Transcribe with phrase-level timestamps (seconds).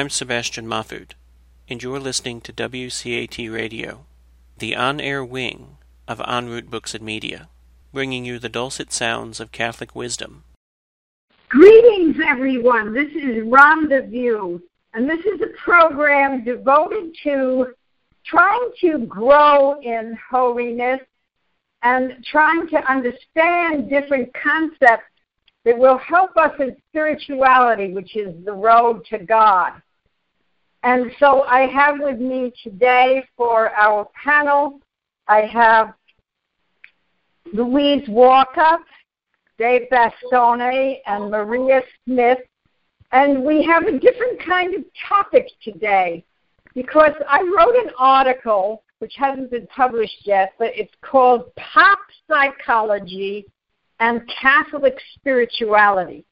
[0.00, 1.10] I'm Sebastian Mahfood,
[1.68, 4.06] and you're listening to WCAT Radio,
[4.56, 5.76] the on air wing
[6.08, 7.50] of En route Books and Media,
[7.92, 10.44] bringing you the dulcet sounds of Catholic wisdom.
[11.50, 12.94] Greetings, everyone.
[12.94, 14.60] This is Rendezvous,
[14.94, 17.66] and this is a program devoted to
[18.24, 21.02] trying to grow in holiness
[21.82, 25.12] and trying to understand different concepts
[25.66, 29.72] that will help us in spirituality, which is the road to God.
[30.82, 34.80] And so I have with me today for our panel,
[35.28, 35.94] I have
[37.52, 38.78] Louise Walker,
[39.58, 42.38] Dave Bastone, and Maria Smith.
[43.12, 46.24] And we have a different kind of topic today
[46.74, 53.44] because I wrote an article which hasn't been published yet, but it's called Pop Psychology
[53.98, 56.24] and Catholic Spirituality.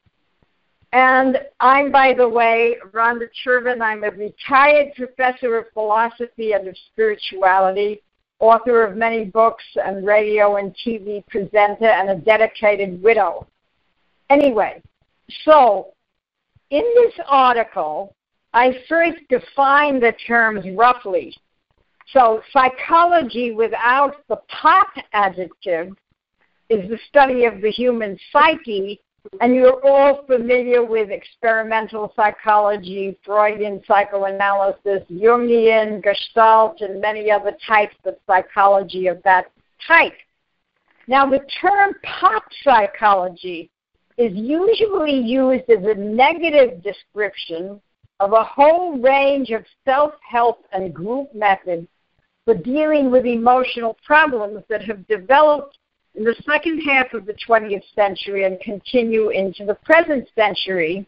[0.91, 3.81] And I'm, by the way, Ronda Chervin.
[3.81, 8.01] I'm a retired professor of philosophy and of spirituality,
[8.39, 13.45] author of many books, and radio and TV presenter, and a dedicated widow.
[14.31, 14.81] Anyway,
[15.45, 15.93] so
[16.71, 18.15] in this article,
[18.53, 21.35] I first define the terms roughly.
[22.13, 25.89] So, psychology without the pop adjective
[26.69, 28.99] is the study of the human psyche,
[29.41, 37.95] and you're all familiar with experimental psychology, Freudian psychoanalysis, Jungian, Gestalt, and many other types
[38.05, 39.45] of psychology of that
[39.87, 40.13] type.
[41.07, 43.69] Now, the term pop psychology
[44.17, 47.81] is usually used as a negative description
[48.19, 51.87] of a whole range of self help and group methods
[52.45, 55.77] for dealing with emotional problems that have developed
[56.15, 61.07] in the second half of the 20th century and continue into the present century.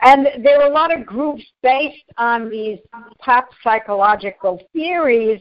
[0.00, 2.78] And there are a lot of groups based on these
[3.18, 5.40] pop psychological theories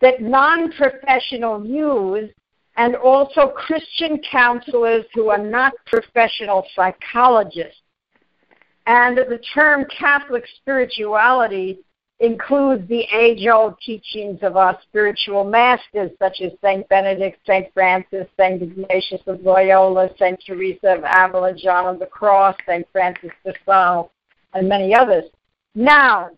[0.00, 2.30] that non professional use,
[2.76, 7.80] and also Christian counselors who are not professional psychologists.
[8.86, 11.80] And the term Catholic spirituality
[12.20, 16.88] includes the age old teachings of our spiritual masters, such as St.
[16.88, 17.72] Benedict, St.
[17.72, 18.60] Francis, St.
[18.60, 20.38] Ignatius of Loyola, St.
[20.44, 22.86] Teresa of Avila, John of the Cross, St.
[22.90, 24.10] Francis de Sales,
[24.54, 25.24] and many others.
[25.76, 26.30] Now,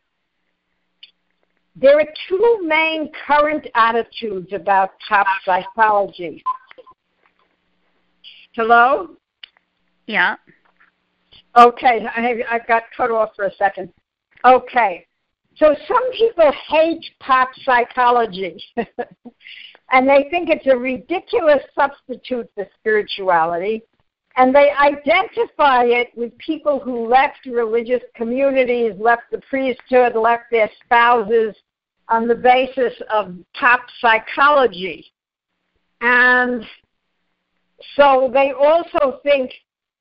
[1.77, 6.43] there are two main current attitudes about pop psychology.
[8.53, 9.17] Hello?
[10.07, 10.37] Yeah.
[11.57, 13.93] Okay, I, I got cut off for a second.
[14.45, 15.07] Okay.
[15.57, 18.63] So some people hate pop psychology.
[19.91, 23.83] and they think it's a ridiculous substitute for spirituality.
[24.37, 30.71] And they identify it with people who left religious communities, left the priesthood, left their
[30.85, 31.55] spouses
[32.09, 35.13] on the basis of pop psychology.
[36.01, 36.65] And
[37.97, 39.51] so they also think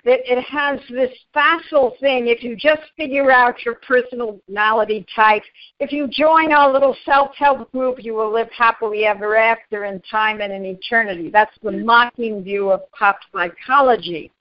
[0.09, 2.29] that it has this facile thing.
[2.29, 5.43] If you just figure out your personality type,
[5.79, 10.01] if you join our little self help group, you will live happily ever after in
[10.09, 11.29] time and in eternity.
[11.29, 11.85] That's the mm-hmm.
[11.85, 14.31] mocking view of pop psychology.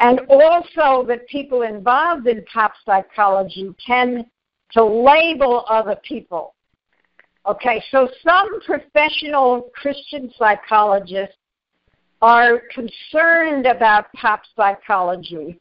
[0.00, 4.26] And also that people involved in pop psychology tend
[4.72, 6.52] to label other people.
[7.46, 11.36] Okay, so some professional Christian psychologists
[12.24, 15.60] are concerned about pop psychology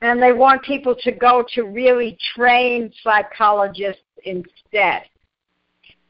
[0.00, 5.02] and they want people to go to really trained psychologists instead.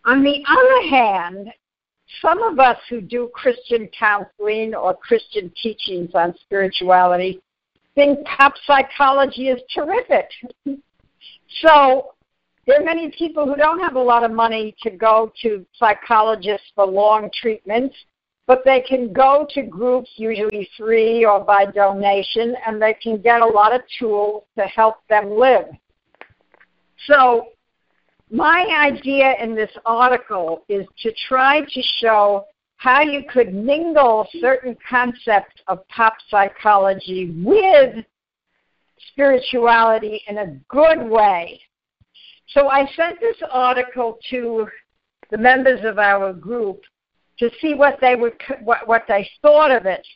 [0.04, 1.52] On the other hand,
[2.22, 7.41] some of us who do Christian counseling or Christian teachings on spirituality
[7.97, 10.30] think pop psychology is terrific.
[11.62, 12.12] so
[12.65, 16.71] there are many people who don't have a lot of money to go to psychologists
[16.77, 17.97] for long treatments
[18.48, 23.42] but they can go to groups, usually free or by donation, and they can get
[23.42, 25.66] a lot of tools to help them live.
[27.06, 27.48] So,
[28.30, 32.47] my idea in this article is to try to show
[32.77, 38.04] how you could mingle certain concepts of pop psychology with
[39.12, 41.60] spirituality in a good way.
[42.48, 44.68] So I sent this article to
[45.30, 46.83] the members of our group
[47.38, 50.06] to see what they would what, what they thought of it.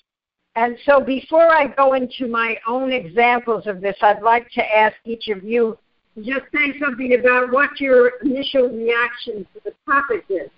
[0.55, 4.95] And so before I go into my own examples of this, I'd like to ask
[5.05, 5.79] each of you
[6.19, 10.51] just say something about what your initial reaction to the topic is.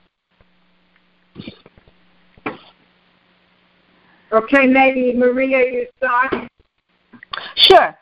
[4.32, 6.50] Okay, maybe Maria, you start.
[7.54, 7.96] Sure.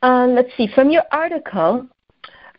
[0.00, 0.68] Um, let's see.
[0.74, 1.86] From your article,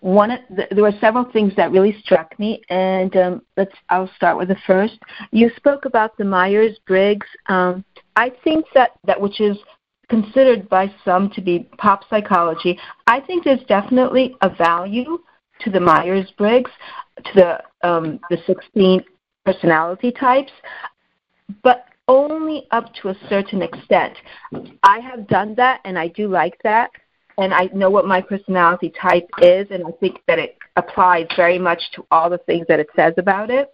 [0.02, 3.74] one the, there were several things that really struck me, and um, let's.
[3.90, 5.00] I'll start with the first.
[5.32, 7.28] You spoke about the Myers Briggs.
[7.48, 7.84] Um,
[8.16, 9.58] I think that that which is
[10.10, 12.80] considered by some to be pop psychology.
[13.08, 15.20] I think there's definitely a value
[15.62, 16.72] to the Myers Briggs,
[17.26, 19.04] to the um, the 16
[19.46, 20.52] personality types,
[21.64, 24.14] but only up to a certain extent.
[24.84, 26.92] I have done that, and I do like that
[27.38, 31.60] and I know what my personality type is, and I think that it applies very
[31.60, 33.74] much to all the things that it says about it.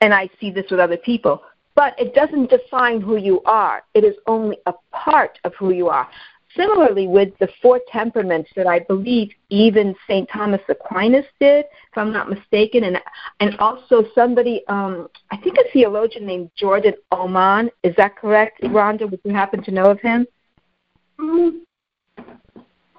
[0.00, 1.42] And I see this with other people.
[1.74, 5.88] But it doesn't define who you are, it is only a part of who you
[5.88, 6.08] are.
[6.54, 10.26] Similarly, with the four temperaments that I believe even St.
[10.32, 12.98] Thomas Aquinas did, if I'm not mistaken, and
[13.40, 17.68] and also somebody, um, I think a theologian named Jordan Aumann.
[17.82, 19.06] Is that correct, Ronda?
[19.06, 20.26] Would you happen to know of him?
[21.20, 21.58] Mm-hmm.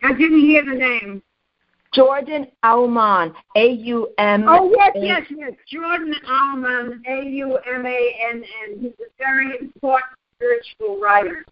[0.03, 1.21] I didn't hear the name.
[1.93, 4.45] Jordan Aumann, A U M.
[4.47, 5.53] Oh yes, yes, yes.
[5.71, 8.79] Jordan Aumann, A U M A N N.
[8.79, 11.45] He's a very important spiritual writer.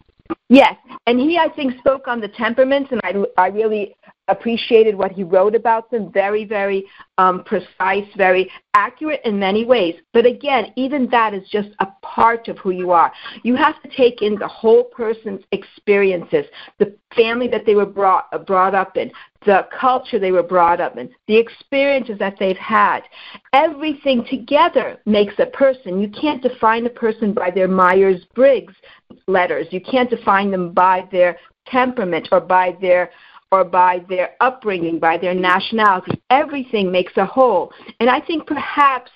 [0.48, 0.74] Yes,
[1.06, 3.96] and he I think spoke on the temperaments, and I I really
[4.28, 6.10] appreciated what he wrote about them.
[6.12, 6.84] Very, very
[7.18, 9.94] um, precise, very accurate in many ways.
[10.12, 13.12] But again, even that is just a part of who you are.
[13.42, 16.44] You have to take in the whole person's experiences,
[16.78, 19.10] the family that they were brought brought up in,
[19.44, 23.00] the culture they were brought up in, the experiences that they've had.
[23.52, 26.00] Everything together makes a person.
[26.00, 28.74] You can't define a person by their Myers Briggs
[29.26, 29.66] letters.
[29.70, 33.10] You can't define them by their temperament or by their
[33.52, 36.20] or by their upbringing, by their nationality.
[36.30, 37.72] Everything makes a whole.
[38.00, 39.10] And I think perhaps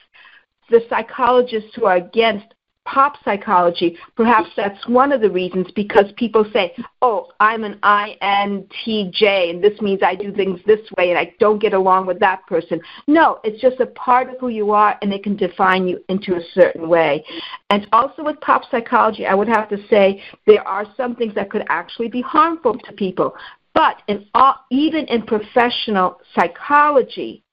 [0.70, 2.54] the psychologists who are against
[2.86, 9.50] pop psychology, perhaps that's one of the reasons because people say, oh, I'm an INTJ
[9.50, 12.46] and this means I do things this way and I don't get along with that
[12.46, 12.80] person.
[13.06, 16.34] No, it's just a part of who you are and it can define you into
[16.34, 17.24] a certain way.
[17.68, 21.50] And also with pop psychology, I would have to say there are some things that
[21.50, 23.34] could actually be harmful to people.
[23.74, 27.44] But in all, even in professional psychology,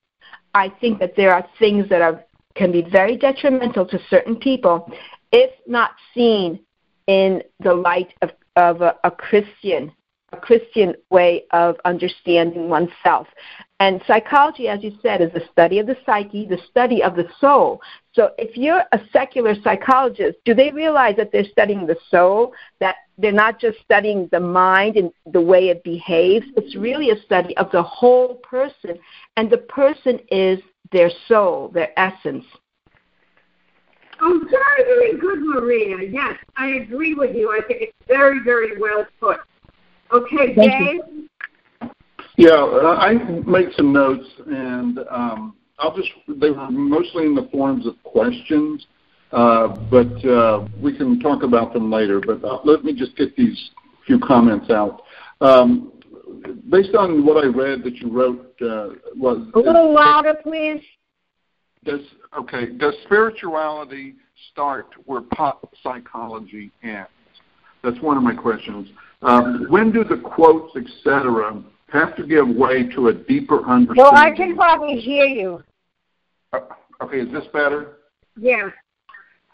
[0.54, 2.24] I think that there are things that are,
[2.56, 4.92] can be very detrimental to certain people
[5.32, 6.60] if not seen
[7.08, 9.92] in the light of, of a, a Christian
[10.38, 13.28] Christian way of understanding oneself.
[13.80, 17.28] And psychology, as you said, is the study of the psyche, the study of the
[17.40, 17.80] soul.
[18.14, 22.96] So if you're a secular psychologist, do they realize that they're studying the soul, that
[23.20, 26.46] they're not just studying the mind and the way it behaves?
[26.56, 28.98] It's really a study of the whole person,
[29.36, 30.60] and the person is
[30.92, 32.46] their soul, their essence.
[34.20, 35.98] Oh, very, good, Maria.
[36.10, 37.52] Yes, I agree with you.
[37.52, 39.38] I think it's very, very well put.
[40.12, 41.02] Okay, Dave?
[42.38, 43.14] Yeah, I
[43.46, 48.86] made some notes, and um, I'll just, they were mostly in the forms of questions,
[49.32, 52.22] uh, but uh, we can talk about them later.
[52.22, 53.72] But uh, let me just get these
[54.06, 55.02] few comments out.
[55.42, 55.92] Um,
[56.70, 60.82] based on what I read that you wrote, uh, was a little louder, please.
[61.84, 62.02] Does
[62.38, 62.68] okay?
[62.78, 64.16] Does spirituality
[64.52, 67.10] start where pop psychology ends?
[67.84, 68.90] That's one of my questions.
[69.22, 73.96] Um, when do the quotes, etc., have to give way to a deeper understanding?
[73.98, 75.64] Well, I can probably hear you.
[76.54, 76.60] Uh,
[77.02, 77.98] okay, is this better?
[78.40, 78.70] Yeah.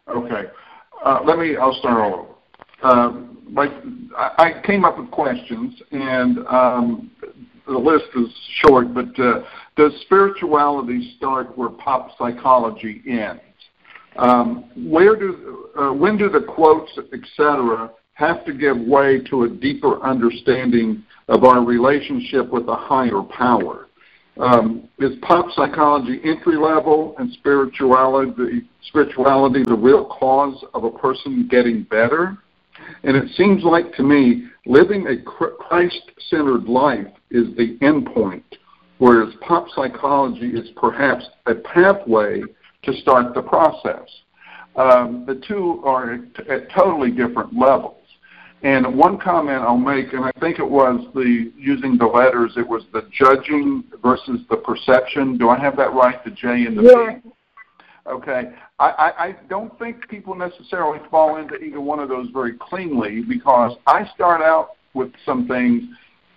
[0.10, 0.46] Okay.
[1.04, 2.34] Uh, let me, I'll start all over.
[2.82, 3.72] Uh, like,
[4.18, 7.12] I, I came up with questions, and um,
[7.68, 8.28] the list is
[8.66, 9.44] short, but uh,
[9.78, 13.42] does spirituality start where pop psychology ends?
[14.18, 19.50] Um, where do, uh, when do the quotes, etc., have to give way to a
[19.50, 23.88] deeper understanding of our relationship with a higher power.
[24.38, 31.48] Um, is pop psychology entry level and spirituality spirituality the real cause of a person
[31.50, 32.38] getting better?
[33.04, 38.46] And it seems like to me living a Christ-centered life is the end point,
[38.98, 42.42] whereas pop psychology is perhaps a pathway
[42.84, 44.08] to start the process.
[44.76, 48.03] Um, the two are at, at totally different levels.
[48.64, 52.68] And one comment I'll make, and I think it was the using the letters, it
[52.68, 55.38] was the judging versus the perception.
[55.38, 56.24] Do I have that right?
[56.24, 57.20] The J and the yeah.
[57.20, 57.30] P.
[58.08, 58.52] Okay.
[58.80, 63.22] I, I, I don't think people necessarily fall into either one of those very cleanly
[63.22, 65.84] because I start out with some things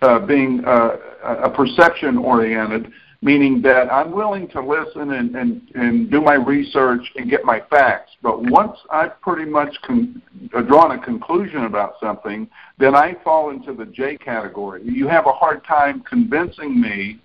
[0.01, 6.11] uh, being uh, a perception oriented, meaning that I'm willing to listen and, and, and
[6.11, 8.11] do my research and get my facts.
[8.21, 10.21] But once I've pretty much con-
[10.55, 12.47] uh, drawn a conclusion about something,
[12.77, 14.83] then I fall into the J category.
[14.83, 17.19] You have a hard time convincing me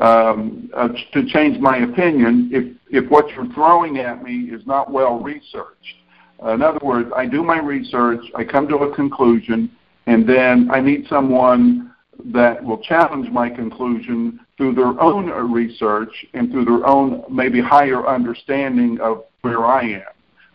[0.00, 4.92] um, uh, to change my opinion if, if what you're throwing at me is not
[4.92, 5.96] well researched.
[6.42, 9.70] In other words, I do my research, I come to a conclusion,
[10.06, 11.94] and then I need someone
[12.26, 17.60] that will challenge my conclusion through their own uh, research and through their own maybe
[17.60, 20.02] higher understanding of where I am.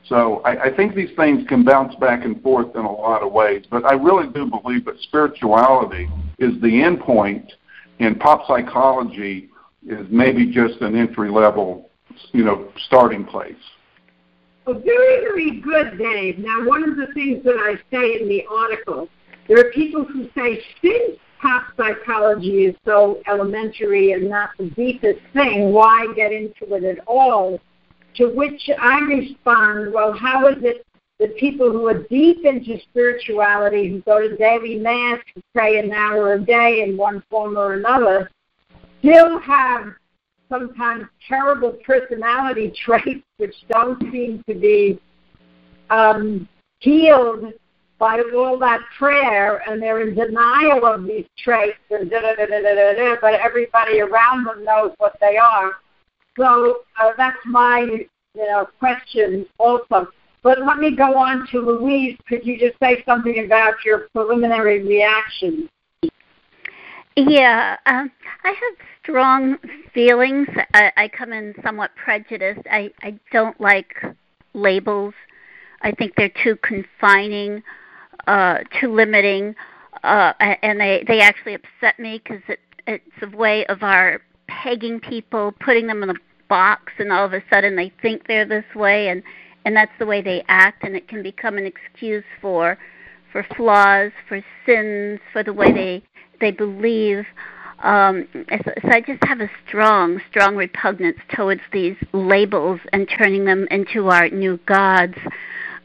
[0.08, 3.32] So I, I think these things can bounce back and forth in a lot of
[3.32, 7.52] ways, but I really do believe that spirituality is the end point,
[8.00, 9.50] and pop psychology
[9.88, 11.90] is maybe just an entry level,
[12.32, 13.56] you know, starting place.
[14.66, 16.40] Well, very, very good, Dave.
[16.40, 19.08] Now, one of the things that I say in the article,
[19.48, 25.20] there are people who say since pop psychology is so elementary and not the deepest
[25.34, 27.60] thing, why get into it at all?
[28.16, 30.86] To which I respond, well, how is it
[31.20, 35.92] that people who are deep into spirituality, who go to daily mass, who pray an
[35.92, 38.30] hour a day in one form or another,
[39.00, 39.94] still have
[40.50, 45.00] sometimes terrible personality traits which don't seem to be
[45.90, 46.48] um,
[46.80, 47.54] healed
[48.02, 52.48] by all that prayer, and they're in denial of these traits, and da da da
[52.48, 53.16] da da da.
[53.22, 55.74] But everybody around them knows what they are.
[56.36, 60.08] So uh, that's my you know question also.
[60.42, 62.18] But let me go on to Louise.
[62.28, 65.70] Could you just say something about your preliminary reaction?
[67.16, 68.12] Yeah, um,
[68.44, 69.58] I have strong
[69.94, 70.48] feelings.
[70.74, 72.66] I, I come in somewhat prejudiced.
[72.72, 73.94] I, I don't like
[74.56, 75.14] labels.
[75.84, 77.62] I think they're too confining
[78.28, 79.56] uh, too limiting,
[80.04, 85.00] uh, and they they actually upset me because it, it's a way of our pegging
[85.00, 86.16] people, putting them in a
[86.50, 89.24] box, and all of a sudden they think they're this way, and
[89.66, 92.78] and that's the way they act, and it can become an excuse for
[93.32, 96.04] for flaws, for sins, for the way they
[96.40, 97.26] they believe.
[97.84, 103.46] Um, so, so I just have a strong, strong repugnance towards these labels and turning
[103.46, 105.16] them into our new gods.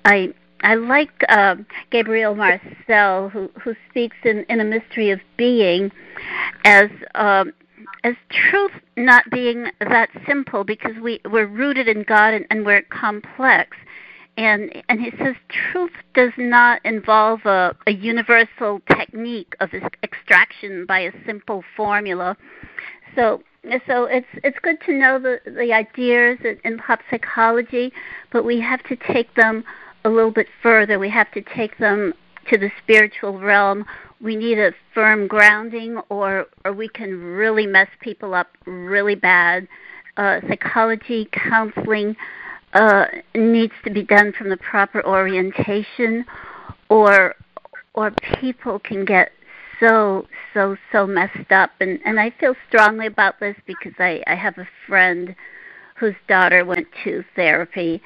[0.05, 1.57] I I like uh,
[1.91, 5.93] Gabriel Marcel, who who speaks in in a mystery of being,
[6.65, 7.53] as um,
[8.05, 12.83] as truth not being that simple because we we're rooted in God and, and we're
[12.83, 13.77] complex.
[14.39, 19.71] And and he says truth does not involve a, a universal technique of
[20.03, 22.37] extraction by a simple formula.
[23.15, 23.43] So
[23.87, 27.93] so it's it's good to know the the ideas in, in pop psychology,
[28.31, 29.65] but we have to take them
[30.07, 30.99] a little bit further.
[30.99, 32.15] We have to take them
[32.49, 33.85] to the spiritual realm.
[34.21, 39.67] We need a firm grounding, or or we can really mess people up really bad.
[40.17, 42.17] Uh, psychology counseling
[42.73, 46.25] uh, needs to be done from the proper orientation,
[46.89, 47.35] or
[47.95, 49.33] or people can get
[49.81, 51.73] so so so messed up.
[51.81, 55.35] And and I feel strongly about this because I I have a friend
[55.97, 58.01] whose daughter went to therapy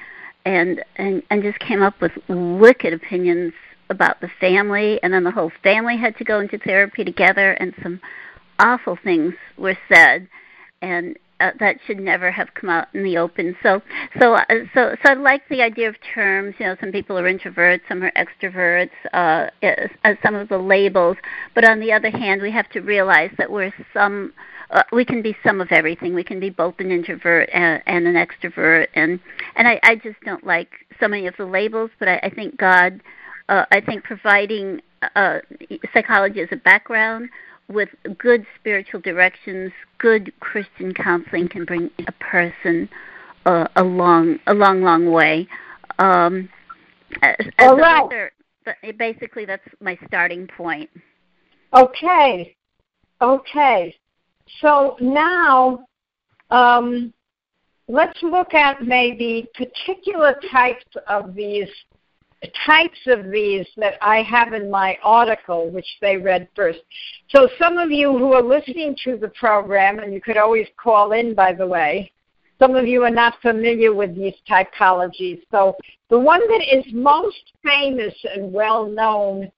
[0.45, 3.53] and and and just came up with wicked opinions
[3.89, 7.73] about the family and then the whole family had to go into therapy together and
[7.83, 7.99] some
[8.59, 10.27] awful things were said
[10.81, 13.55] and uh, that should never have come out in the open.
[13.63, 13.81] So,
[14.19, 14.43] so, uh,
[14.75, 16.53] so, so I like the idea of terms.
[16.59, 18.91] You know, some people are introverts, some are extroverts.
[19.11, 21.17] Uh, uh, some of the labels,
[21.55, 24.33] but on the other hand, we have to realize that we're some
[24.71, 26.13] uh, we can be some of everything.
[26.13, 29.19] We can be both an introvert and, and an extrovert, and
[29.55, 31.91] and I, I just don't like so many of the labels.
[31.99, 33.01] But I, I think God,
[33.49, 34.81] uh, I think providing
[35.15, 35.39] uh,
[35.93, 37.29] psychology as a background
[37.67, 42.89] with good spiritual directions, good Christian counseling can bring a person
[43.45, 45.47] uh, a long, a long, long way.
[45.99, 46.49] Um,
[47.21, 48.03] as, as All right.
[48.03, 48.31] Mother,
[48.97, 50.89] basically, that's my starting point.
[51.73, 52.55] Okay.
[53.21, 53.95] Okay.
[54.59, 55.85] So now
[56.49, 57.13] um,
[57.87, 61.69] let's look at maybe particular types of these
[62.65, 66.79] types of these that I have in my article, which they read first.
[67.29, 71.11] So some of you who are listening to the program, and you could always call
[71.11, 72.11] in, by the way,
[72.57, 75.41] some of you are not familiar with these typologies.
[75.51, 75.75] So
[76.09, 79.51] the one that is most famous and well known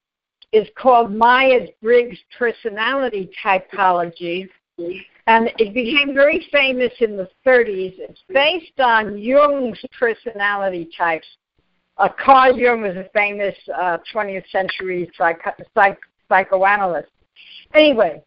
[0.51, 4.47] is called Myers Briggs personality typology
[4.77, 7.94] and it became very famous in the 30s.
[7.98, 11.27] It's based on Jung's personality types.
[11.98, 15.39] Uh, Carl Jung was a famous uh, 20th century psych-
[15.75, 17.10] psych- psychoanalyst.
[17.74, 18.22] Anyway,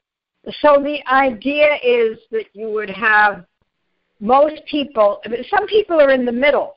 [0.62, 3.44] So the idea is that you would have
[4.20, 6.76] most people, some people are in the middle,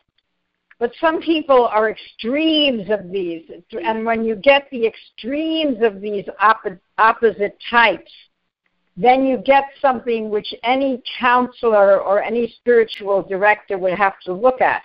[0.79, 3.43] but some people are extremes of these.
[3.83, 6.25] And when you get the extremes of these
[6.97, 8.11] opposite types,
[9.01, 14.59] then you get something which any counselor or any spiritual director would have to look
[14.59, 14.83] at.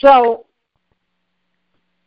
[0.00, 0.46] So,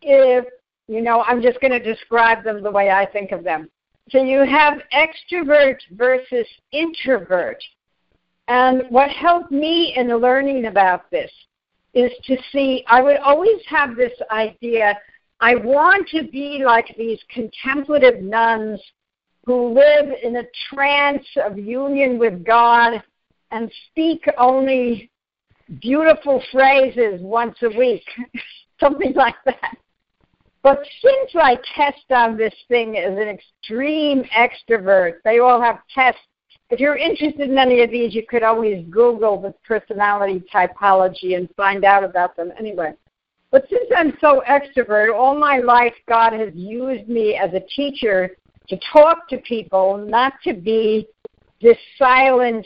[0.02, 0.44] if,
[0.88, 3.70] you know, I'm just going to describe them the way I think of them.
[4.10, 7.64] So you have extrovert versus introvert.
[8.48, 11.30] And what helped me in learning about this
[11.94, 14.98] is to see, I would always have this idea
[15.42, 18.82] I want to be like these contemplative nuns
[19.50, 23.02] who live in a trance of union with God
[23.50, 25.10] and speak only
[25.82, 28.04] beautiful phrases once a week,
[28.80, 29.76] something like that.
[30.62, 36.22] But since I test on this thing as an extreme extrovert, they all have tests.
[36.70, 41.50] If you're interested in any of these, you could always Google the personality typology and
[41.58, 42.94] find out about them anyway.
[43.50, 48.38] But since I'm so extrovert, all my life God has used me as a teacher
[48.70, 51.08] to talk to people, not to be
[51.62, 52.66] this silent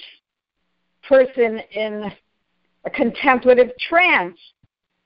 [1.07, 2.11] person in
[2.85, 4.37] a contemplative trance.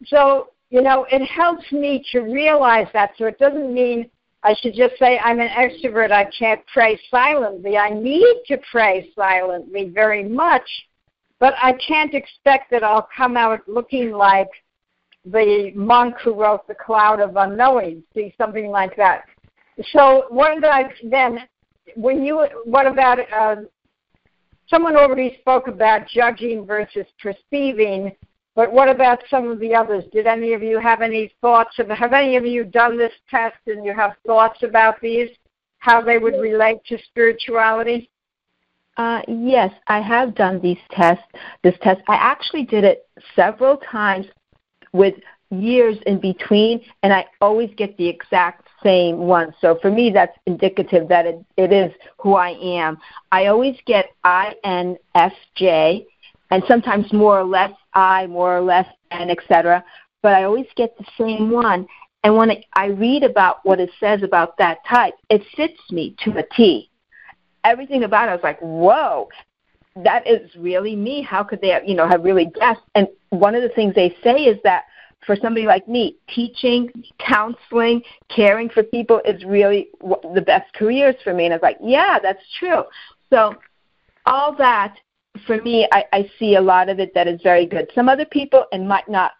[0.06, 3.12] So, you know, it helps me to realize that.
[3.18, 4.10] So it doesn't mean
[4.44, 7.78] I should just say I'm an extrovert, I can't pray silently.
[7.78, 10.68] I need to pray silently very much,
[11.40, 14.50] but I can't expect that I'll come out looking like
[15.26, 19.26] the monk who wrote The Cloud of Unknowing, see, something like that.
[19.92, 21.40] So did I then?
[21.96, 23.56] When you what about uh,
[24.68, 28.12] someone already spoke about judging versus perceiving,
[28.56, 30.04] but what about some of the others?
[30.12, 31.80] Did any of you have any thoughts?
[31.80, 35.30] Of, have any of you done this test and you have thoughts about these?
[35.80, 38.10] How they would relate to spirituality?
[38.98, 41.24] Uh, yes, I have done these tests.
[41.64, 44.26] This test, I actually did it several times
[44.92, 45.14] with
[45.52, 49.54] years in between, and I always get the exact same one.
[49.62, 52.98] So for me, that's indicative that it, it is who I am.
[53.32, 56.06] I always get INFJ,
[56.52, 59.84] and sometimes more or less I, more or less N, etc.
[60.22, 61.88] But I always get the same one.
[62.24, 66.38] And when I read about what it says about that type, it fits me to
[66.38, 66.90] a T.
[67.64, 69.30] Everything about it, I was like, whoa,
[70.04, 71.22] that is really me.
[71.22, 72.82] How could they have, you know, have really guessed?
[72.96, 74.84] And one of the things they say is that
[75.26, 79.90] for somebody like me, teaching, counseling, caring for people is really
[80.34, 81.46] the best careers for me.
[81.46, 82.84] And I was like, yeah, that's true.
[83.30, 83.54] So
[84.26, 84.96] all that
[85.46, 87.92] for me, I, I see a lot of it that is very good.
[87.94, 89.32] Some other people it might not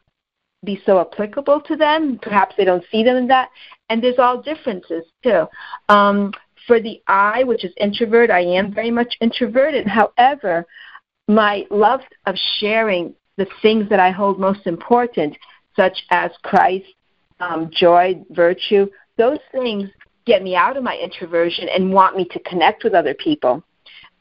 [0.64, 2.20] be so applicable to them.
[2.22, 3.50] Perhaps they don't see them in that.
[3.90, 5.46] And there's all differences too.
[5.90, 6.34] Um,
[6.66, 9.88] for the I, which is introvert, I am very much introverted.
[9.88, 10.66] However,
[11.28, 15.38] my love of sharing the things that I hold most important
[15.78, 16.86] such as Christ,
[17.40, 18.88] um, joy, virtue,
[19.18, 19.90] those things
[20.26, 23.64] get me out of my introversion and want me to connect with other people.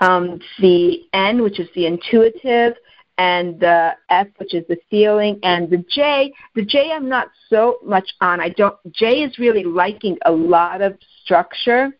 [0.00, 2.74] Um, the N, which is the intuitive,
[3.18, 6.32] and the F, which is the feeling, and the J.
[6.54, 8.40] The J, I'm not so much on.
[8.40, 8.76] I don't.
[8.92, 11.96] J is really liking a lot of structure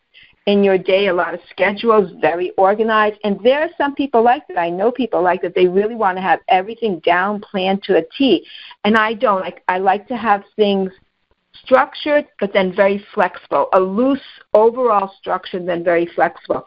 [0.47, 3.19] in your day, a lot of schedules, very organized.
[3.25, 4.59] And there are some people like that.
[4.59, 5.55] I know people like that.
[5.55, 8.47] They really want to have everything down, planned to a T.
[8.85, 9.43] And I don't.
[9.43, 10.93] I, I like to have things
[11.65, 13.69] structured, but then very flexible.
[13.73, 14.21] A loose
[14.55, 16.65] overall structure, then very flexible.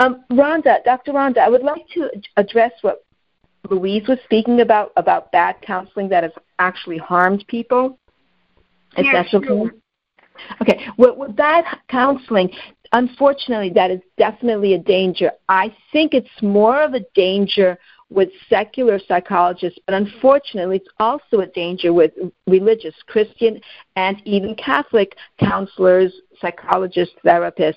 [0.00, 1.12] Um, Ronda, Dr.
[1.12, 3.04] Ronda, I would like to address what
[3.70, 7.98] Louise was speaking about about bad counseling that has actually harmed people.
[8.98, 9.28] Is okay?
[9.30, 9.70] Sure.
[10.60, 12.50] Okay, with, with bad counseling,
[12.92, 15.32] unfortunately, that is definitely a danger.
[15.48, 17.78] I think it's more of a danger
[18.10, 22.12] with secular psychologists, but unfortunately, it's also a danger with
[22.46, 23.60] religious, Christian,
[23.96, 27.76] and even Catholic counselors, psychologists, therapists.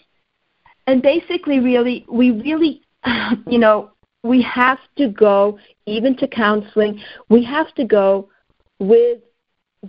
[0.87, 2.81] And basically, really, we really,
[3.47, 3.91] you know,
[4.23, 6.99] we have to go, even to counseling,
[7.29, 8.29] we have to go
[8.79, 9.19] with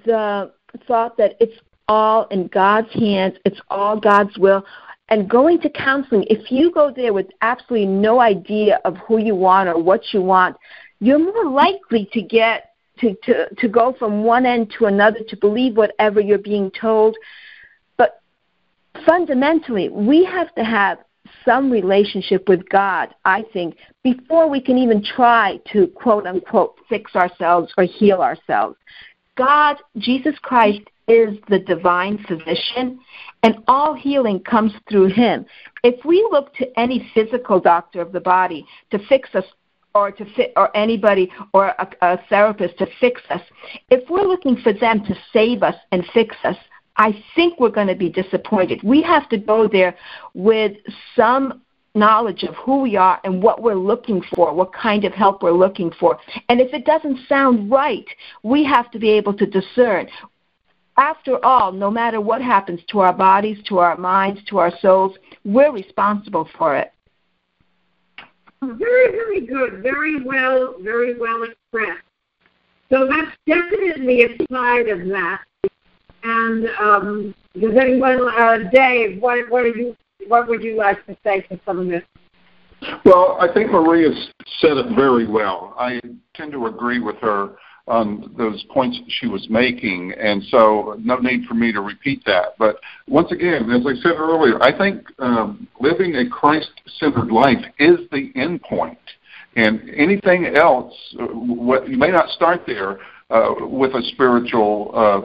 [0.05, 0.53] the
[0.87, 1.59] thought that it's
[1.89, 4.65] all in God's hands, it's all God's will
[5.09, 9.35] and going to counseling, if you go there with absolutely no idea of who you
[9.35, 10.57] want or what you want,
[11.01, 15.37] you're more likely to get to, to, to go from one end to another to
[15.37, 17.16] believe whatever you're being told.
[17.97, 18.21] But
[19.05, 20.99] fundamentally, we have to have
[21.45, 27.14] some relationship with God, I think, before we can even try to quote unquote fix
[27.14, 28.77] ourselves or heal ourselves.
[29.37, 32.99] God, Jesus Christ, is the divine physician,
[33.42, 35.47] and all healing comes through him.
[35.85, 39.45] If we look to any physical doctor of the body to fix us,
[39.95, 43.40] or to fit, or anybody, or a, a therapist to fix us,
[43.90, 46.57] if we're looking for them to save us and fix us,
[46.97, 48.81] I think we're going to be disappointed.
[48.83, 49.97] We have to go there
[50.35, 50.77] with
[51.14, 51.62] some
[51.95, 55.53] knowledge of who we are and what we're looking for, what kind of help we're
[55.53, 56.19] looking for.
[56.49, 58.07] And if it doesn't sound right,
[58.42, 60.09] we have to be able to discern.
[60.99, 65.17] After all, no matter what happens to our bodies, to our minds, to our souls,
[65.45, 66.93] we're responsible for it.
[68.63, 69.83] Very, very good.
[69.83, 72.03] Very well, very well expressed.
[72.91, 75.43] So that's definitely a side of that.
[76.23, 79.97] And um, does anyone, uh, Dave, what, what are you
[80.29, 82.03] what would you like to say to some of this?
[83.05, 84.11] Well, I think Maria
[84.61, 85.75] said it very well.
[85.79, 86.01] I
[86.35, 91.44] tend to agree with her on those points she was making, and so no need
[91.44, 92.57] for me to repeat that.
[92.59, 98.01] But once again, as I said earlier, I think um, living a Christ-centered life is
[98.11, 98.99] the end point,
[99.55, 102.99] and anything else, uh, what, you may not start there
[103.31, 105.20] uh, with a spiritual, uh,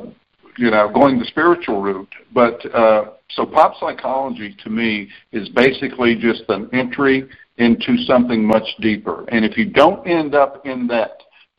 [0.57, 6.15] you know, going the spiritual route, but uh, so pop psychology to me is basically
[6.15, 9.25] just an entry into something much deeper.
[9.29, 11.11] And if you don't end up in that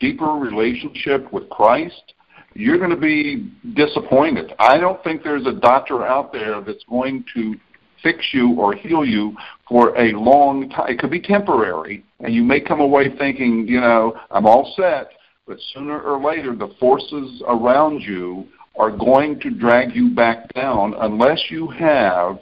[0.03, 2.13] deeper relationship with Christ,
[2.55, 4.53] you're going to be disappointed.
[4.59, 7.55] I don't think there's a doctor out there that's going to
[8.03, 9.33] fix you or heal you
[9.65, 10.89] for a long time.
[10.89, 15.11] It could be temporary, and you may come away thinking, you know, I'm all set,
[15.47, 18.45] but sooner or later the forces around you
[18.77, 22.39] are going to drag you back down unless you have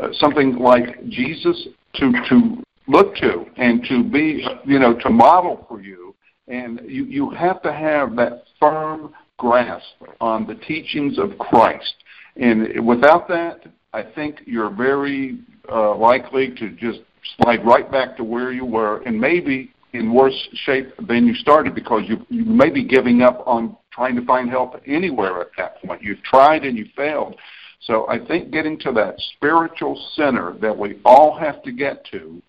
[0.00, 5.66] uh, something like Jesus to to look to and to be you know to model
[5.68, 6.05] for you
[6.48, 11.94] and you you have to have that firm grasp on the teachings of Christ
[12.36, 17.00] and without that I think you're very uh, likely to just
[17.38, 21.74] slide right back to where you were and maybe in worse shape than you started
[21.74, 25.82] because you you may be giving up on trying to find help anywhere at that
[25.82, 26.02] point.
[26.02, 27.34] You've tried and you failed.
[27.80, 32.42] So I think getting to that spiritual center that we all have to get to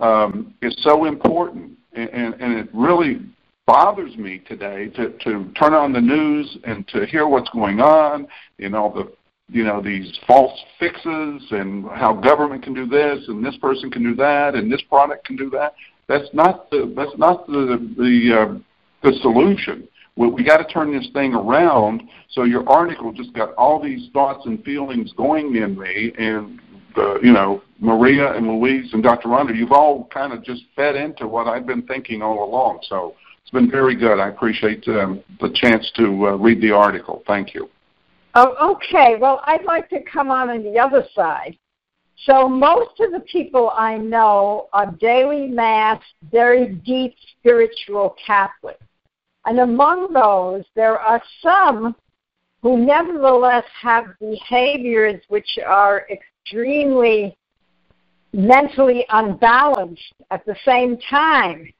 [0.00, 1.72] um, is so important.
[1.92, 3.20] And, and, and it really
[3.66, 8.26] bothers me today to, to turn on the news and to hear what's going on
[8.58, 9.12] and all the
[9.48, 14.02] you know these false fixes and how government can do this and this person can
[14.02, 15.74] do that and this product can do that.
[16.08, 18.58] That's not the that's not the the uh,
[19.02, 22.02] the solution We, we got to turn this thing around.
[22.30, 26.60] So your article just got all these thoughts and feelings going in me, and
[26.96, 29.28] uh, you know, Maria and Louise and Dr.
[29.28, 32.80] Ronda, you've all kind of just fed into what I've been thinking all along.
[32.88, 33.14] So
[33.46, 34.18] it's been very good.
[34.18, 37.22] I appreciate um, the chance to uh, read the article.
[37.28, 37.70] Thank you.
[38.34, 39.14] Oh, okay.
[39.20, 41.56] Well, I'd like to come on on the other side.
[42.24, 48.82] So most of the people I know are daily mass, very deep spiritual Catholics.
[49.44, 51.94] And among those, there are some
[52.62, 57.38] who nevertheless have behaviors which are extremely
[58.32, 61.72] mentally unbalanced at the same time.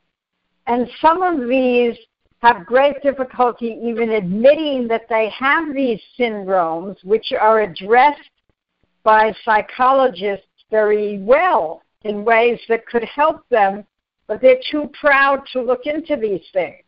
[0.66, 1.96] And some of these
[2.42, 8.30] have great difficulty even admitting that they have these syndromes, which are addressed
[9.02, 13.84] by psychologists very well in ways that could help them,
[14.26, 16.82] but they're too proud to look into these things.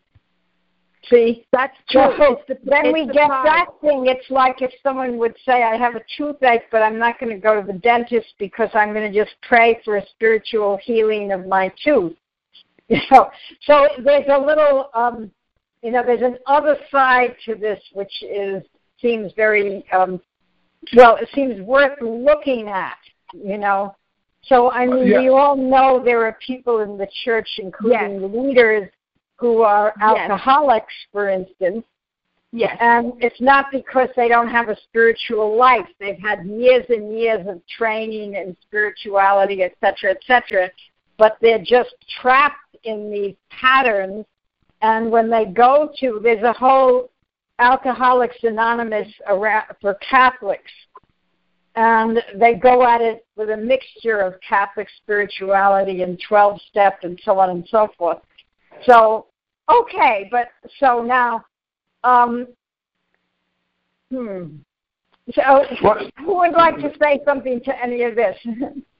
[1.08, 2.12] See, that's true.
[2.18, 3.44] So the, then we get problem.
[3.44, 4.06] that thing.
[4.06, 7.38] It's like if someone would say, "I have a toothache, but I'm not going to
[7.38, 11.46] go to the dentist because I'm going to just pray for a spiritual healing of
[11.46, 12.16] my tooth."
[12.90, 13.30] You know,
[13.64, 15.30] so there's a little, um,
[15.82, 18.62] you know, there's an other side to this, which is
[18.98, 20.20] seems very, um,
[20.96, 22.96] well, it seems worth looking at.
[23.34, 23.94] You know,
[24.44, 25.20] so I mean, yeah.
[25.20, 28.30] we all know there are people in the church, including yes.
[28.32, 28.88] leaders
[29.36, 31.08] who are alcoholics, yes.
[31.12, 31.84] for instance.
[32.50, 32.76] Yes.
[32.80, 35.86] And it's not because they don't have a spiritual life.
[36.00, 40.70] They've had years and years of training in spirituality, et cetera, et cetera,
[41.18, 44.24] but they're just trapped in these patterns.
[44.80, 47.10] And when they go to, there's a whole
[47.58, 50.70] Alcoholics Anonymous around, for Catholics.
[51.74, 57.20] And they go at it with a mixture of Catholic spirituality and 12 step and
[57.24, 58.18] so on and so forth.
[58.84, 59.26] So
[59.70, 61.44] okay, but so now,
[62.04, 62.46] um,
[64.12, 64.56] hmm.
[65.34, 66.10] So what?
[66.18, 68.36] who would like to say something to any of this?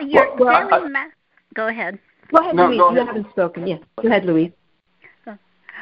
[0.00, 1.06] You're well, ma-
[1.54, 1.98] go ahead.
[2.32, 2.78] Go ahead, no, Louise.
[2.78, 2.98] Go ahead.
[2.98, 3.66] You haven't spoken.
[3.66, 3.80] Yes.
[4.02, 4.52] Go ahead, Louise.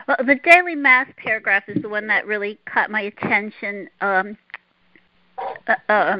[0.06, 4.36] Well, the daily mass paragraph is the one that really caught my attention um,
[5.66, 6.16] uh, uh,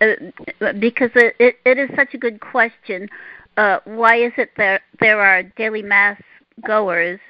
[0.00, 3.08] uh, because it, it, it is such a good question.
[3.56, 6.20] Uh, why is it that there are daily mass
[6.66, 7.20] goers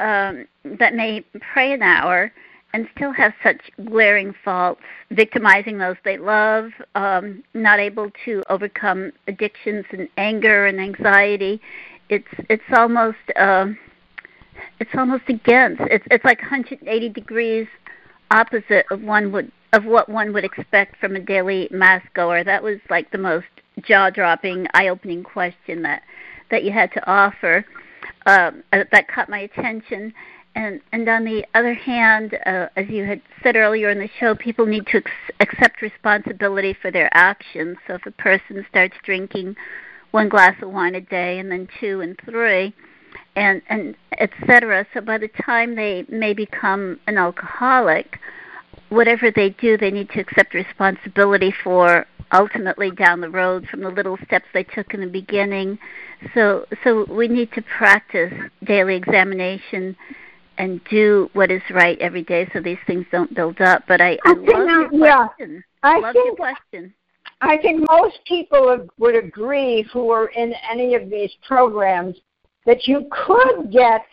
[0.00, 0.46] um,
[0.78, 2.32] that may pray an hour
[2.74, 9.10] and still have such glaring faults, victimizing those they love, um, not able to overcome
[9.26, 11.60] addictions and anger and anxiety.
[12.08, 13.68] It's it's almost uh,
[14.80, 15.80] it's almost against.
[15.90, 17.66] It's it's like 180 degrees
[18.30, 22.44] opposite of one would of what one would expect from a daily mass goer.
[22.44, 23.46] That was like the most
[23.82, 26.02] jaw dropping, eye opening question that
[26.50, 27.64] that you had to offer.
[28.26, 30.12] Um, uh, that caught my attention.
[30.58, 34.34] And, and on the other hand, uh, as you had said earlier in the show,
[34.34, 37.76] people need to ex- accept responsibility for their actions.
[37.86, 39.54] So if a person starts drinking
[40.10, 42.74] one glass of wine a day and then two and three,
[43.36, 44.84] and and etc.
[44.92, 48.18] So by the time they may become an alcoholic,
[48.88, 53.90] whatever they do, they need to accept responsibility for ultimately down the road from the
[53.90, 55.78] little steps they took in the beginning.
[56.34, 58.32] So so we need to practice
[58.64, 59.94] daily examination
[60.58, 63.84] and do what is right every day so these things don't build up.
[63.88, 65.64] But I, I, I love your yeah, question.
[65.82, 66.94] I love think, your question.
[67.40, 72.16] I think most people would agree who are in any of these programs
[72.66, 74.04] that you could get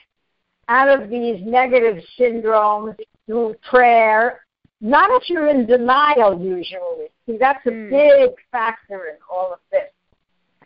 [0.67, 4.41] out of these negative syndromes through prayer,
[4.81, 7.09] not if you're in denial usually.
[7.25, 7.89] See, that's a mm.
[7.89, 9.89] big factor in all of this.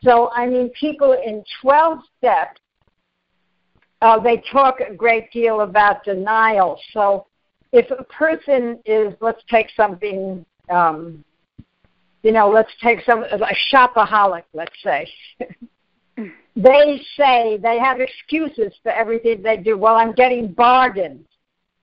[0.02, 2.62] So, I mean, people in 12 steps,
[4.02, 6.80] uh, they talk a great deal about denial.
[6.94, 7.28] So,
[7.72, 11.24] if a person is, let's take something, um,
[12.24, 15.08] you know, let's take some, a shopaholic, let's say.
[16.56, 19.78] they say they have excuses for everything they do.
[19.78, 21.26] Well, I'm getting bargains.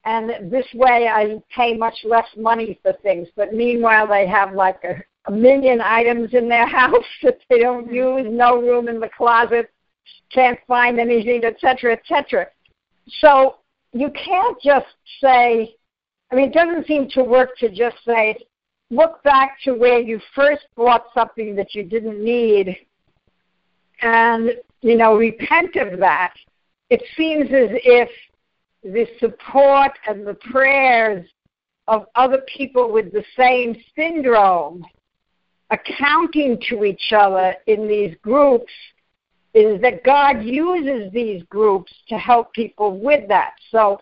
[0.04, 3.28] And this way I pay much less money for things.
[3.36, 7.92] But meanwhile, they have like a, a million items in their house that they don't
[7.92, 9.70] use, no room in the closet,
[10.32, 12.46] can't find anything, etc., etc.
[13.20, 13.56] So
[13.92, 14.86] you can't just
[15.20, 15.74] say,
[16.30, 18.36] I mean, it doesn't seem to work to just say,
[18.90, 22.76] look back to where you first bought something that you didn't need
[24.02, 24.50] and
[24.82, 26.34] you know repent of that,
[26.90, 28.08] it seems as if
[28.82, 31.26] the support and the prayers
[31.88, 34.84] of other people with the same syndrome
[35.70, 38.72] accounting to each other in these groups
[39.56, 43.54] is that God uses these groups to help people with that.
[43.70, 44.00] So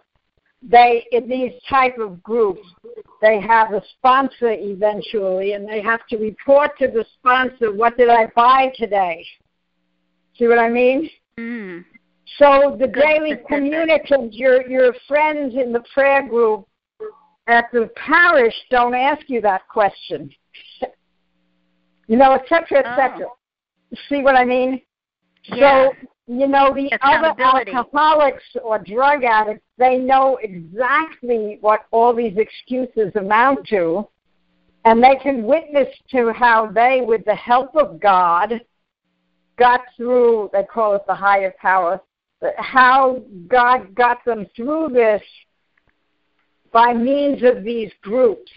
[0.69, 2.67] they in these type of groups
[3.21, 8.09] they have a sponsor eventually and they have to report to the sponsor what did
[8.09, 9.25] I buy today?
[10.39, 11.09] See what I mean?
[11.39, 11.85] Mm.
[12.39, 16.67] So the daily communicants, your your friends in the prayer group
[17.47, 20.31] at the parish don't ask you that question.
[22.09, 23.27] You know, etc., etc.
[23.29, 23.97] Oh.
[24.09, 24.81] See what I mean?
[25.45, 25.91] Yeah.
[25.91, 32.37] So you know the other alcoholics or drug addicts, they know exactly what all these
[32.37, 34.09] excuses amount to,
[34.85, 38.61] and they can witness to how they, with the help of God,
[39.59, 42.01] got through, they call it the higher power,
[42.41, 45.23] but how God got them through this
[46.73, 48.51] by means of these groups.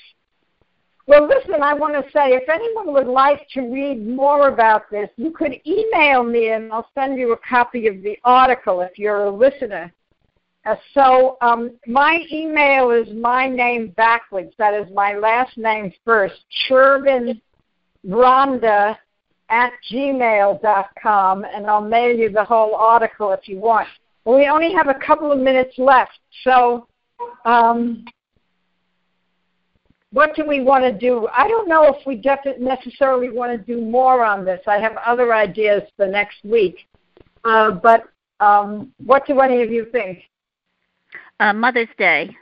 [1.07, 5.09] Well, listen, I want to say if anyone would like to read more about this,
[5.15, 9.23] you could email me and I'll send you a copy of the article if you're
[9.23, 9.93] a listener.
[10.65, 14.51] Uh, so um, my email is my name backwards.
[14.57, 16.35] That is my last name first.
[16.67, 17.39] Chervin
[18.03, 18.99] Ronda
[19.49, 23.87] at gmail.com, and I'll mail you the whole article if you want.
[24.25, 26.85] We only have a couple of minutes left, so
[27.45, 28.03] um,
[30.11, 31.27] what do we want to do?
[31.35, 34.61] I don't know if we definitely necessarily want to do more on this.
[34.67, 36.87] I have other ideas for next week,
[37.43, 38.05] uh, but
[38.39, 40.19] um, what do any of you think?
[41.39, 42.35] Uh, Mother's Day.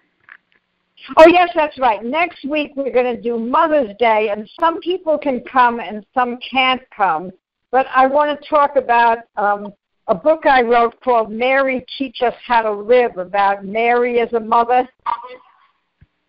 [1.17, 2.03] Oh, yes, that's right.
[2.03, 6.37] Next week we're going to do Mother's Day, and some people can come and some
[6.49, 7.31] can't come.
[7.71, 9.73] But I want to talk about um,
[10.07, 14.39] a book I wrote called Mary Teach Us How to Live, about Mary as a
[14.39, 14.87] mother,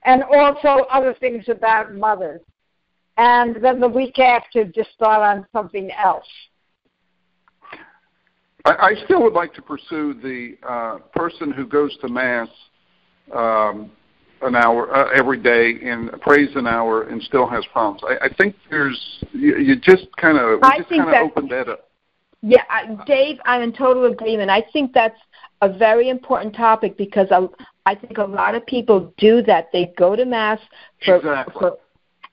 [0.06, 2.40] and also other things about mothers.
[3.18, 6.26] And then the week after, just start on something else.
[8.64, 12.48] I, I still would like to pursue the uh, person who goes to Mass.
[13.32, 13.90] Um,
[14.42, 18.02] an hour uh, every day and prays an hour and still has problems.
[18.04, 21.88] I, I think there's you, you just kind of just kind of opened that up.
[22.42, 24.50] Yeah, I, Dave, I'm in total agreement.
[24.50, 25.18] I think that's
[25.62, 27.48] a very important topic because I,
[27.86, 29.68] I think a lot of people do that.
[29.72, 30.58] They go to mass
[31.04, 31.54] for, exactly.
[31.58, 31.78] for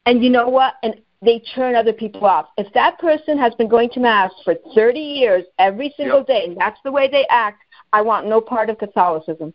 [0.06, 0.74] and you know what?
[0.84, 2.48] And they turn other people off.
[2.58, 6.28] If that person has been going to mass for 30 years every single yep.
[6.28, 7.64] day and that's the way they act,
[7.94, 9.54] I want no part of Catholicism.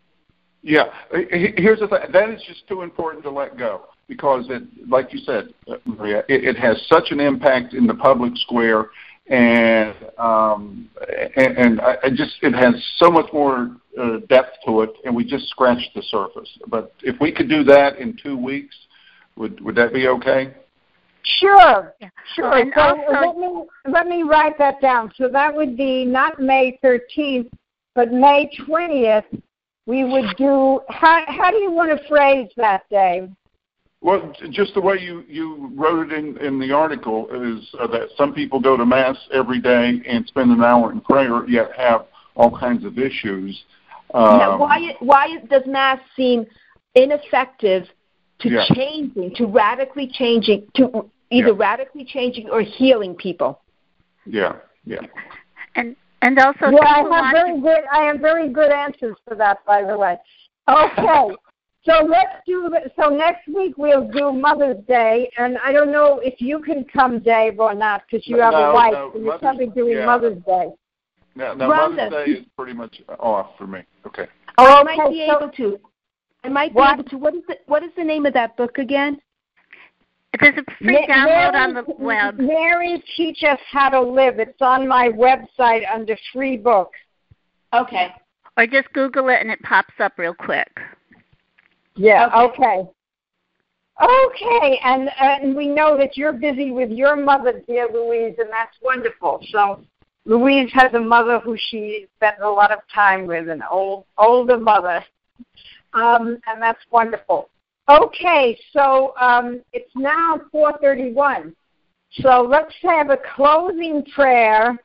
[0.63, 1.99] Yeah, here's the thing.
[2.13, 6.45] That is just too important to let go because it, like you said, Maria, it,
[6.45, 8.87] it has such an impact in the public square,
[9.31, 10.89] and um,
[11.37, 15.15] and, and I, I just it has so much more uh, depth to it, and
[15.15, 16.49] we just scratched the surface.
[16.69, 18.75] But if we could do that in two weeks,
[19.37, 20.55] would would that be okay?
[21.41, 21.95] Sure,
[22.35, 22.57] sure.
[22.57, 25.13] And so also- let me let me write that down.
[25.17, 27.51] So that would be not May 13th,
[27.95, 29.25] but May 20th.
[29.87, 30.81] We would do.
[30.89, 33.31] How how do you want to phrase that, Dave?
[34.09, 38.09] Well, just the way you, you wrote it in, in the article is uh, that
[38.17, 42.07] some people go to Mass every day and spend an hour in prayer, yet have
[42.35, 43.65] all kinds of issues.
[44.15, 46.47] Um, now, why why does mass seem
[46.95, 47.85] ineffective
[48.39, 48.65] to Yeah.
[48.75, 51.67] changing, to radically changing, to either Yeah.
[51.69, 53.61] radically changing or healing people?
[54.25, 54.55] Yeah,
[54.87, 55.03] yeah.
[55.75, 57.85] And and also yeah, I have very to, good.
[57.93, 60.17] I have very good answers for that, by the way.
[60.67, 61.37] Okay,
[61.89, 62.69] so let's do.
[62.71, 66.85] the- So next week we'll do Mother's Day, and I don't know if you can
[66.85, 68.93] come, Dave, or not, because you have No, a wife.
[68.93, 70.07] no, so you're Mother's- probably doing yeah.
[70.07, 70.73] Mother's Day.
[71.35, 72.11] Now, no, Ronda.
[72.11, 73.83] Mother's Day is pretty much off for me.
[74.07, 74.27] Okay.
[74.59, 75.81] Oh, I Okay, might be so- able to.
[76.45, 76.89] I might What?
[76.97, 77.19] be able to.
[77.19, 79.21] What is the What is the name of that book again?
[80.41, 82.39] there's a free Ma- download Mary- on the web.
[82.39, 84.39] Mary Teach Us How to Live.
[84.39, 86.99] It's on my website under free books.
[87.73, 88.15] Okay.
[88.57, 90.81] Or just Google it and it pops up real quick.
[91.99, 92.31] Yeah.
[92.35, 92.63] Okay.
[92.63, 92.91] Okay.
[94.01, 98.77] Okay, and and we know that you're busy with your mother, dear Louise, and that's
[98.81, 99.41] wonderful.
[99.51, 99.83] So
[100.25, 104.57] Louise has a mother who she spends a lot of time with, an old older
[104.57, 105.05] mother,
[105.95, 107.51] um, and that's wonderful.
[107.89, 111.53] Okay, so um, it's now 4:31.
[112.13, 114.79] So let's have a closing prayer.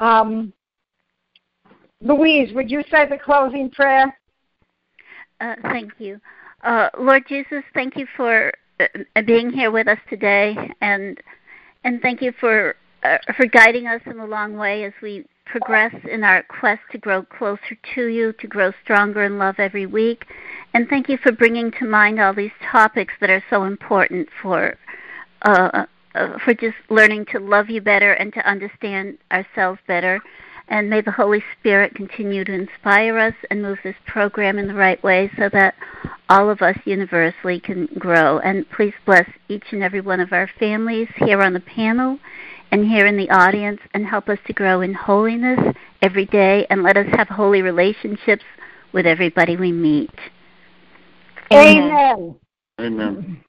[0.00, 0.52] Um,
[2.00, 4.18] Louise, would you say the closing prayer?
[5.40, 6.20] Uh, thank you.
[6.62, 11.18] Uh, Lord Jesus, thank you for uh, being here with us today, and
[11.84, 12.74] and thank you for
[13.04, 16.98] uh, for guiding us in the long way as we progress in our quest to
[16.98, 20.26] grow closer to you, to grow stronger in love every week.
[20.74, 24.76] And thank you for bringing to mind all these topics that are so important for
[25.42, 30.20] uh, uh, for just learning to love you better and to understand ourselves better.
[30.68, 34.74] And may the Holy Spirit continue to inspire us and move this program in the
[34.74, 35.74] right way so that
[36.28, 38.38] all of us universally can grow.
[38.40, 42.18] And please bless each and every one of our families here on the panel
[42.70, 45.58] and here in the audience and help us to grow in holiness
[46.02, 48.44] every day and let us have holy relationships
[48.92, 50.14] with everybody we meet.
[51.52, 52.36] Amen.
[52.80, 53.42] Amen.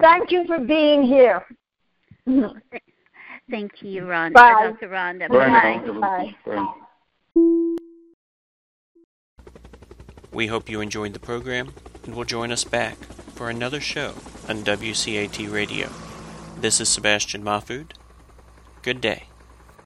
[0.00, 1.44] Thank you for being here.
[2.28, 2.76] Mm-hmm.
[3.50, 4.10] Thank you, mm-hmm.
[4.10, 4.72] Ronda, Bye.
[4.72, 4.88] Dr.
[4.88, 5.28] Ronda.
[5.28, 5.80] Bye.
[5.84, 6.34] Bye.
[6.44, 6.54] Bye.
[6.54, 7.76] Bye.
[10.32, 11.72] We hope you enjoyed the program
[12.04, 12.96] and will join us back
[13.34, 14.14] for another show
[14.48, 15.88] on WCAT Radio.
[16.58, 17.92] This is Sebastian Mahfood.
[18.82, 19.28] Good day.